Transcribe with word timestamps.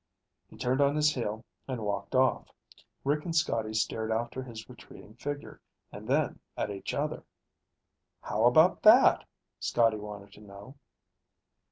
He 0.47 0.57
turned 0.57 0.81
on 0.81 0.95
his 0.95 1.13
heel 1.13 1.45
and 1.67 1.81
walked 1.83 2.15
off. 2.15 2.49
Rick 3.03 3.23
and 3.23 3.35
Scotty 3.35 3.75
stared 3.75 4.11
after 4.11 4.41
his 4.41 4.67
retreating 4.67 5.13
figure, 5.13 5.61
and 5.91 6.07
then 6.07 6.39
at 6.57 6.71
each 6.71 6.95
other. 6.95 7.23
"How 8.19 8.45
about 8.45 8.81
that?" 8.81 9.25
Scotty 9.59 9.97
wanted 9.97 10.31
to 10.33 10.41
know. 10.41 10.75